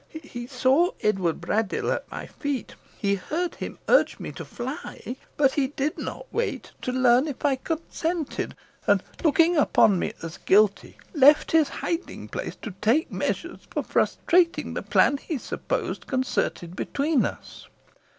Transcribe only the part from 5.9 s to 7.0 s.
not wait to